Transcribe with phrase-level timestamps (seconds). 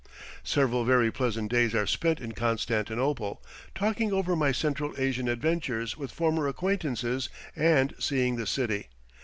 [0.43, 3.39] Several very pleasant days are spent in Constantinople,
[3.75, 8.87] talking over my Central Asian adventures with former acquaintances and seeing the city.